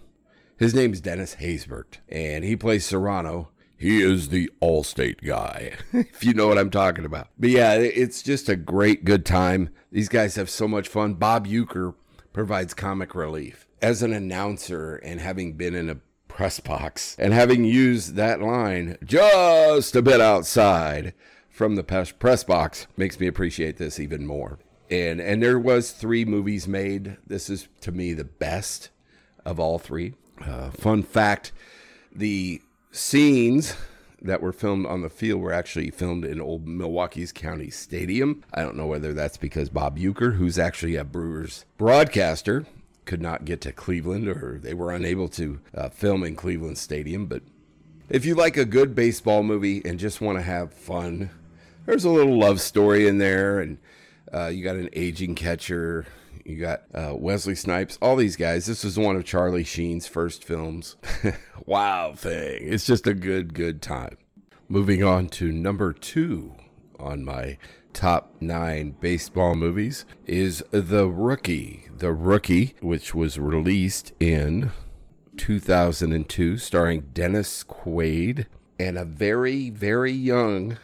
[0.57, 3.49] his name's Dennis Haysbert, and he plays Cerrano.
[3.77, 7.29] He is the Allstate guy, if you know what I'm talking about.
[7.37, 9.71] But yeah, it's just a great, good time.
[9.90, 11.14] These guys have so much fun.
[11.14, 11.94] Bob Uecker
[12.33, 13.66] provides comic relief.
[13.83, 18.97] As an announcer and having been in a press box and having used that line
[19.05, 21.12] just a bit outside
[21.59, 24.61] from the press box makes me appreciate this even more.
[24.88, 27.16] And and there was three movies made.
[27.27, 28.90] This is to me the best
[29.44, 30.14] of all three.
[30.40, 31.51] Uh, fun fact:
[32.14, 33.75] the scenes
[34.23, 38.44] that were filmed on the field were actually filmed in old Milwaukee's County Stadium.
[38.55, 42.66] I don't know whether that's because Bob Uecker, who's actually a Brewers broadcaster,
[43.05, 47.27] could not get to Cleveland or they were unable to uh, film in Cleveland Stadium.
[47.27, 47.42] But
[48.09, 51.31] if you like a good baseball movie and just want to have fun,
[51.88, 53.61] there's a little love story in there.
[53.61, 53.79] And
[54.33, 56.05] uh, you got an aging catcher.
[56.44, 58.66] You got uh, Wesley Snipes, all these guys.
[58.66, 60.96] This was one of Charlie Sheen's first films.
[61.66, 62.61] wow, thing.
[62.62, 64.18] It's just a good, good time.
[64.68, 66.55] Moving on to number two
[67.01, 67.57] on my
[67.94, 71.88] top nine baseball movies is The Rookie.
[71.96, 74.72] The Rookie, which was released in
[75.38, 78.44] 2002, starring Dennis Quaid
[78.79, 80.77] and a very, very young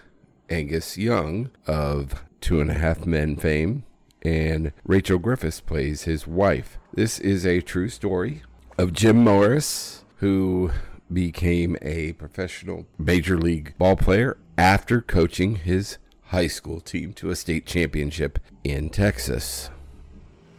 [0.51, 3.85] Angus Young of Two and a Half Men fame.
[4.23, 6.79] And Rachel Griffiths plays his wife.
[6.95, 8.43] This is a true story
[8.79, 10.71] of Jim Morris, who
[11.13, 17.37] became a professional major league ball player after coaching his high school team to a
[17.37, 19.71] state championship in Texas.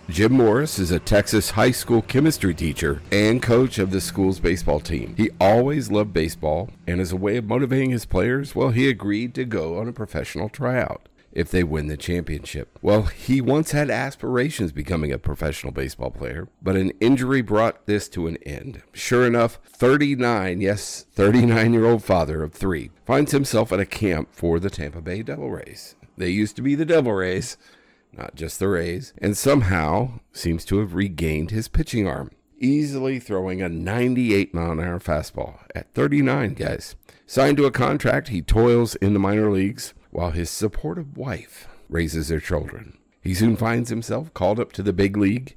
[0.07, 4.79] Jim Morris is a Texas high school chemistry teacher and coach of the school's baseball
[4.79, 5.15] team.
[5.17, 9.33] He always loved baseball, and as a way of motivating his players, well, he agreed
[9.33, 12.77] to go on a professional tryout if they win the championship.
[12.83, 18.07] Well, he once had aspirations becoming a professional baseball player, but an injury brought this
[18.09, 18.83] to an end.
[18.93, 24.29] Sure enough, 39, yes, 39 year old father of three, finds himself at a camp
[24.31, 25.95] for the Tampa Bay Devil Rays.
[26.17, 27.57] They used to be the Devil Rays,
[28.17, 33.61] not just the Rays, and somehow seems to have regained his pitching arm, easily throwing
[33.61, 36.95] a 98 mile an hour fastball at 39, guys.
[37.27, 42.27] Signed to a contract, he toils in the minor leagues while his supportive wife raises
[42.29, 42.97] their children.
[43.21, 45.55] He soon finds himself called up to the big league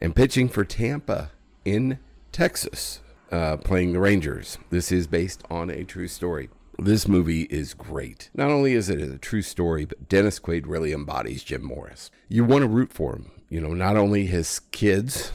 [0.00, 1.30] and pitching for Tampa
[1.64, 1.98] in
[2.32, 3.00] Texas,
[3.32, 4.58] uh, playing the Rangers.
[4.70, 6.50] This is based on a true story.
[6.82, 8.30] This movie is great.
[8.34, 12.10] Not only is it a true story, but Dennis Quaid really embodies Jim Morris.
[12.28, 13.30] You want to root for him.
[13.50, 15.32] You know, not only his kids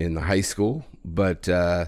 [0.00, 1.86] in the high school, but uh,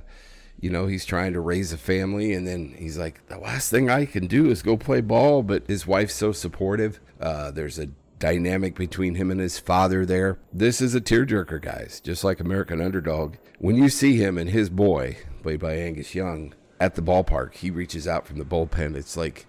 [0.60, 3.90] you know, he's trying to raise a family, and then he's like, the last thing
[3.90, 5.42] I can do is go play ball.
[5.42, 7.00] But his wife's so supportive.
[7.20, 10.38] Uh, there's a dynamic between him and his father there.
[10.52, 13.36] This is a tearjerker, guys, just like American Underdog.
[13.58, 17.70] When you see him and his boy, played by Angus Young, at the ballpark, he
[17.70, 18.96] reaches out from the bullpen.
[18.96, 19.46] It's like,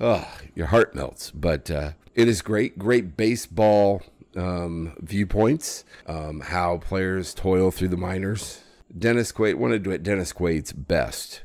[0.00, 1.30] oh, your heart melts.
[1.30, 4.02] But uh, it is great, great baseball
[4.36, 8.60] um, viewpoints, um, how players toil through the minors
[8.96, 11.42] Dennis Quaid, one of Dennis Quaid's best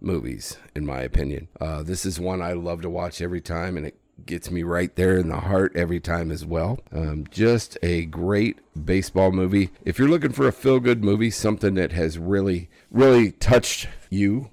[0.00, 1.48] movies, in my opinion.
[1.60, 4.94] Uh, this is one I love to watch every time, and it gets me right
[4.94, 6.78] there in the heart every time as well.
[6.92, 9.70] Um, just a great baseball movie.
[9.84, 14.50] If you're looking for a feel good movie, something that has really, really touched you.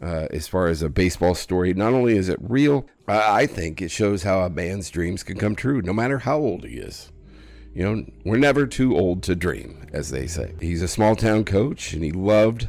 [0.00, 3.90] Uh, as far as a baseball story, not only is it real, I think it
[3.90, 7.10] shows how a man's dreams can come true, no matter how old he is.
[7.74, 10.54] You know, we're never too old to dream, as they say.
[10.60, 12.68] He's a small town coach and he loved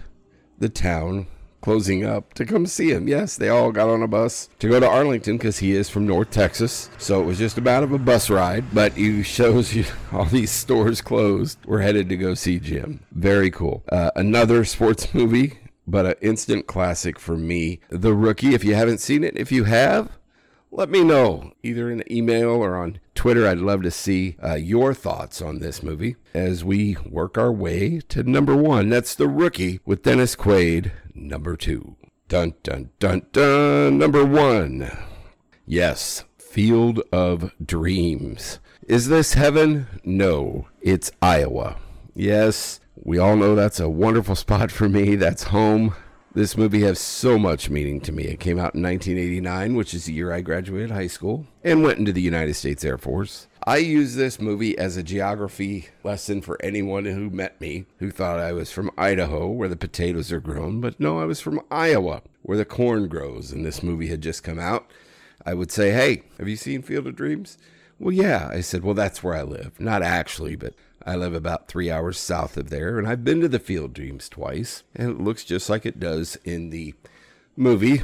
[0.57, 1.27] the town
[1.61, 3.07] closing up to come see him.
[3.07, 6.07] Yes, they all got on a bus to go to Arlington because he is from
[6.07, 6.89] North Texas.
[6.97, 10.51] So it was just about of a bus ride, but he shows you all these
[10.51, 11.57] stores closed.
[11.65, 13.01] We're headed to go see Jim.
[13.11, 13.83] Very cool.
[13.91, 15.57] Uh, another sports movie,
[15.89, 17.79] but an instant classic for me.
[17.89, 18.53] The Rookie.
[18.53, 20.17] If you haven't seen it, if you have,
[20.71, 23.47] let me know either in email or on Twitter.
[23.47, 27.99] I'd love to see uh, your thoughts on this movie as we work our way
[28.09, 28.89] to number one.
[28.89, 31.95] That's The Rookie with Dennis Quaid, number two.
[32.27, 33.97] Dun, dun, dun, dun.
[33.97, 34.91] Number one.
[35.65, 38.59] Yes, Field of Dreams.
[38.87, 39.87] Is this heaven?
[40.03, 41.77] No, it's Iowa.
[42.15, 45.15] Yes, we all know that's a wonderful spot for me.
[45.15, 45.95] That's home
[46.33, 48.25] This movie has so much meaning to me.
[48.25, 51.97] It came out in 1989, which is the year I graduated high school and went
[51.97, 53.47] into the United States Air Force.
[53.65, 58.39] I use this movie as a geography lesson for anyone who met me who thought
[58.39, 62.21] I was from Idaho, where the potatoes are grown, but no, I was from Iowa,
[62.43, 64.89] where the corn grows, and this movie had just come out.
[65.45, 67.57] I would say, Hey, have you seen Field of Dreams?
[67.97, 68.49] Well, yeah.
[68.51, 69.79] I said, Well, that's where I live.
[69.79, 70.73] Not actually, but
[71.09, 74.29] I live about three hours south of there, and I've been to the Field Dreams
[74.29, 76.93] twice, and it looks just like it does in the
[77.55, 78.03] movie.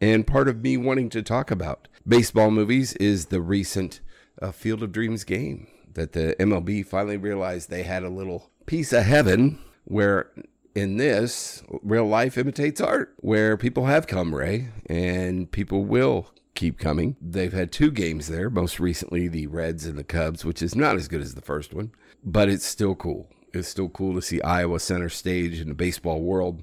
[0.00, 4.00] And part of me wanting to talk about baseball movies is the recent
[4.40, 8.92] uh, Field of Dreams game that the MLB finally realized they had a little piece
[8.92, 10.28] of heaven where
[10.74, 16.32] in this real life imitates art where people have come ray and people will
[16.62, 20.62] keep coming they've had two games there most recently the reds and the cubs which
[20.62, 21.90] is not as good as the first one
[22.22, 26.22] but it's still cool it's still cool to see iowa center stage in the baseball
[26.22, 26.62] world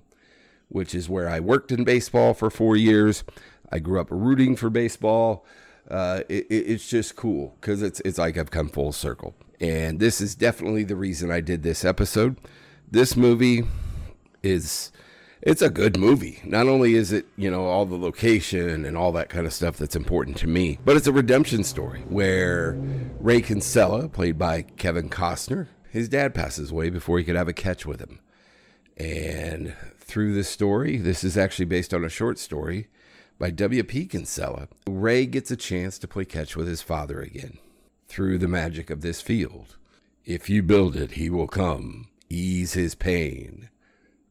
[0.70, 3.26] which is where i worked in baseball for four years
[3.74, 5.46] i grew up rooting for baseball
[5.90, 9.34] uh, it, it's just cool because it's it's like I've come full circle.
[9.60, 12.38] And this is definitely the reason I did this episode.
[12.90, 13.64] This movie
[14.44, 14.92] is
[15.42, 16.42] it's a good movie.
[16.44, 19.78] Not only is it, you know, all the location and all that kind of stuff
[19.78, 22.78] that's important to me, but it's a redemption story where
[23.20, 27.54] Ray Kinsella, played by Kevin Costner, his dad passes away before he could have a
[27.54, 28.20] catch with him.
[28.98, 32.88] And through this story, this is actually based on a short story
[33.38, 34.08] by W.P.
[34.08, 37.58] Kinsella, Ray gets a chance to play catch with his father again
[38.10, 39.78] through the magic of this field.
[40.26, 43.70] If you build it, he will come, ease his pain,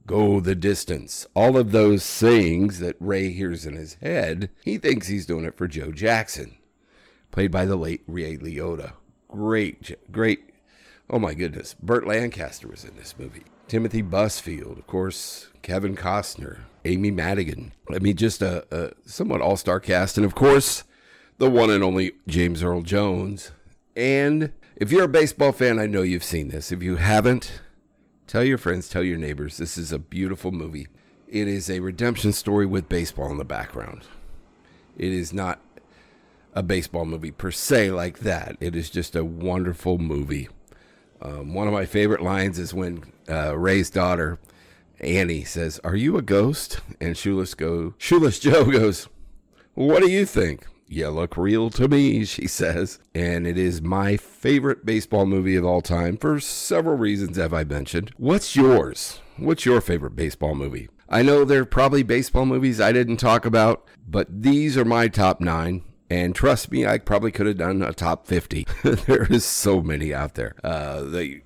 [0.09, 1.27] go the distance.
[1.35, 5.57] All of those sayings that Ray hears in his head, he thinks he's doing it
[5.57, 6.57] for Joe Jackson,
[7.31, 8.95] played by the late Ray Liotta.
[9.29, 10.51] Great, great.
[11.11, 11.75] Oh my goodness.
[11.75, 13.45] Burt Lancaster was in this movie.
[13.69, 17.73] Timothy Busfield, of course, Kevin Costner, Amy Madigan.
[17.95, 20.17] I mean, just a, a somewhat all star cast.
[20.17, 20.85] And of course,
[21.37, 23.53] the one and only James Earl Jones.
[23.95, 26.73] And if you're a baseball fan, I know you've seen this.
[26.73, 27.61] If you haven't,
[28.29, 29.57] tell your friends, tell your neighbors.
[29.57, 30.87] This is a beautiful movie.
[31.27, 34.03] It is a redemption story with baseball in the background.
[34.97, 35.61] It is not
[36.55, 38.57] a baseball movie per se like that.
[38.61, 40.49] It is just a wonderful movie.
[41.21, 44.39] Um, one of my favorite lines is when uh, Ray's daughter
[45.01, 49.09] Annie says, "Are you a ghost?" And Shoeless go, Shoeless Joe goes,
[49.75, 52.99] "What do you think?" You look real to me, she says.
[53.15, 57.65] And it is my favorite baseball movie of all time for several reasons, as I
[57.65, 58.11] mentioned.
[58.17, 59.21] What's yours?
[59.37, 60.89] What's your favorite baseball movie?
[61.11, 65.09] I know there are probably baseball movies I didn't talk about, but these are my
[65.09, 65.85] top nine.
[66.09, 68.67] And trust me, I probably could have done a top 50.
[68.83, 70.55] there is so many out there.
[70.65, 71.43] Uh, they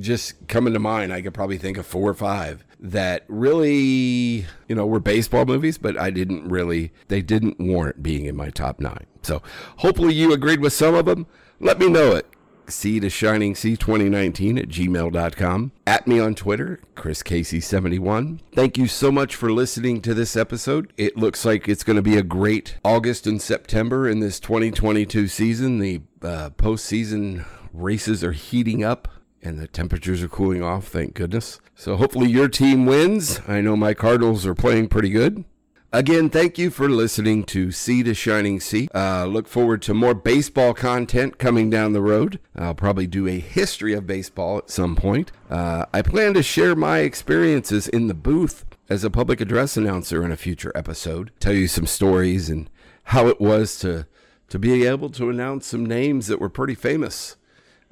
[0.00, 4.74] just coming to mind, I could probably think of four or five that really, you
[4.74, 8.78] know, were baseball movies, but I didn't really, they didn't warrant being in my top
[8.78, 9.06] nine.
[9.22, 9.42] So
[9.78, 11.26] hopefully you agreed with some of them.
[11.60, 12.26] Let me know it.
[12.66, 15.72] C to Shining C 2019 at gmail.com.
[15.86, 18.40] At me on Twitter, Chris Casey71.
[18.54, 20.92] Thank you so much for listening to this episode.
[20.98, 25.28] It looks like it's going to be a great August and September in this 2022
[25.28, 25.78] season.
[25.78, 29.08] The uh, postseason races are heating up
[29.44, 31.60] and the temperatures are cooling off, thank goodness.
[31.74, 33.40] So hopefully your team wins.
[33.46, 35.44] I know my Cardinals are playing pretty good.
[35.92, 38.88] Again, thank you for listening to Sea to Shining Sea.
[38.92, 42.40] Uh, look forward to more baseball content coming down the road.
[42.56, 45.30] I'll probably do a history of baseball at some point.
[45.48, 50.24] Uh, I plan to share my experiences in the booth as a public address announcer
[50.24, 51.30] in a future episode.
[51.38, 52.68] Tell you some stories and
[53.04, 54.08] how it was to
[54.48, 57.36] to be able to announce some names that were pretty famous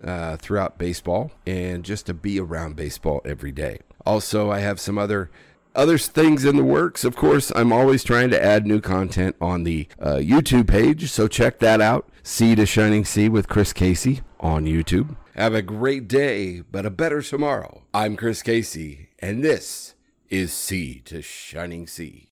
[0.05, 3.81] uh, throughout baseball and just to be around baseball every day.
[4.05, 5.31] Also, I have some other
[5.75, 7.05] other things in the works.
[7.05, 11.29] Of course, I'm always trying to add new content on the uh, YouTube page, so
[11.29, 12.09] check that out.
[12.23, 15.17] Sea to Shining Sea with Chris Casey on YouTube.
[15.35, 17.83] Have a great day, but a better tomorrow.
[17.95, 19.95] I'm Chris Casey, and this
[20.29, 22.29] is Sea to Shining Sea.